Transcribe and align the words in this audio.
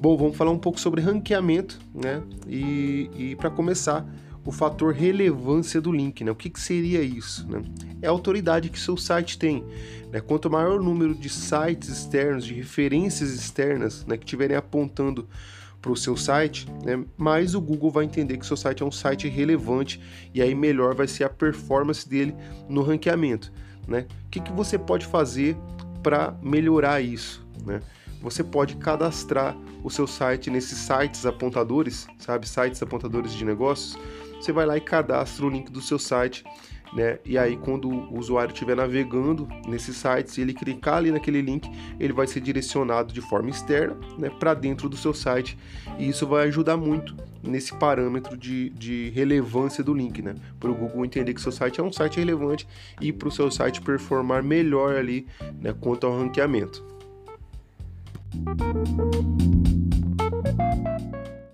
Bom, 0.00 0.16
vamos 0.16 0.34
falar 0.34 0.50
um 0.50 0.58
pouco 0.58 0.80
sobre 0.80 1.02
ranqueamento, 1.02 1.78
né? 1.94 2.22
E, 2.48 3.10
e 3.14 3.36
para 3.36 3.50
começar, 3.50 4.06
o 4.46 4.50
fator 4.50 4.94
relevância 4.94 5.78
do 5.78 5.92
link, 5.92 6.24
né? 6.24 6.30
O 6.30 6.34
que, 6.34 6.48
que 6.48 6.58
seria 6.58 7.02
isso? 7.02 7.46
Né? 7.46 7.62
É 8.00 8.06
a 8.06 8.10
autoridade 8.10 8.70
que 8.70 8.80
seu 8.80 8.96
site 8.96 9.38
tem. 9.38 9.62
Né? 10.10 10.18
Quanto 10.20 10.48
maior 10.48 10.80
o 10.80 10.82
número 10.82 11.14
de 11.14 11.28
sites 11.28 11.90
externos, 11.90 12.46
de 12.46 12.54
referências 12.54 13.30
externas, 13.34 14.06
né, 14.06 14.16
que 14.16 14.24
estiverem 14.24 14.56
apontando 14.56 15.28
para 15.82 15.92
o 15.92 15.96
seu 15.96 16.16
site, 16.16 16.66
né, 16.82 17.04
mais 17.18 17.54
o 17.54 17.60
Google 17.60 17.90
vai 17.90 18.06
entender 18.06 18.38
que 18.38 18.46
seu 18.46 18.56
site 18.56 18.82
é 18.82 18.86
um 18.86 18.90
site 18.90 19.28
relevante 19.28 20.00
e 20.32 20.40
aí 20.40 20.54
melhor 20.54 20.94
vai 20.94 21.08
ser 21.08 21.24
a 21.24 21.28
performance 21.28 22.08
dele 22.08 22.34
no 22.70 22.80
ranqueamento. 22.80 23.52
Né? 23.86 24.06
O 24.26 24.30
que, 24.30 24.40
que 24.40 24.52
você 24.52 24.78
pode 24.78 25.04
fazer 25.04 25.58
para 26.02 26.34
melhorar 26.42 27.02
isso? 27.02 27.46
Né? 27.66 27.80
Você 28.20 28.44
pode 28.44 28.76
cadastrar 28.76 29.56
o 29.82 29.90
seu 29.90 30.06
site 30.06 30.50
nesses 30.50 30.78
sites 30.78 31.24
apontadores, 31.24 32.06
sabe, 32.18 32.48
sites 32.48 32.82
apontadores 32.82 33.32
de 33.32 33.44
negócios. 33.44 33.98
Você 34.40 34.52
vai 34.52 34.66
lá 34.66 34.76
e 34.76 34.80
cadastra 34.80 35.44
o 35.44 35.48
link 35.48 35.70
do 35.70 35.80
seu 35.80 35.98
site 35.98 36.44
né? 36.92 37.18
E 37.24 37.38
aí 37.38 37.56
quando 37.56 37.88
o 37.88 38.18
usuário 38.18 38.52
estiver 38.52 38.76
navegando 38.76 39.48
nesses 39.66 39.96
sites 39.96 40.36
e 40.36 40.40
ele 40.40 40.52
clicar 40.52 40.96
ali 40.96 41.10
naquele 41.10 41.40
link, 41.40 41.70
ele 41.98 42.12
vai 42.12 42.26
ser 42.26 42.40
direcionado 42.40 43.12
de 43.12 43.20
forma 43.20 43.50
externa, 43.50 43.96
né, 44.18 44.30
para 44.30 44.54
dentro 44.54 44.88
do 44.88 44.96
seu 44.96 45.14
site. 45.14 45.56
E 45.98 46.08
isso 46.08 46.26
vai 46.26 46.48
ajudar 46.48 46.76
muito 46.76 47.16
nesse 47.42 47.74
parâmetro 47.74 48.36
de, 48.36 48.70
de 48.70 49.10
relevância 49.10 49.82
do 49.82 49.94
link, 49.94 50.20
né? 50.20 50.34
Para 50.58 50.70
o 50.70 50.74
Google 50.74 51.04
entender 51.04 51.32
que 51.32 51.40
seu 51.40 51.52
site 51.52 51.80
é 51.80 51.82
um 51.82 51.92
site 51.92 52.18
relevante 52.18 52.66
e 53.00 53.12
para 53.12 53.28
o 53.28 53.30
seu 53.30 53.50
site 53.50 53.80
performar 53.80 54.42
melhor 54.42 54.96
ali, 54.96 55.26
né, 55.60 55.74
quanto 55.78 56.06
ao 56.06 56.18
ranqueamento. 56.18 56.99
Thank 58.46 58.60
you. 59.70 59.89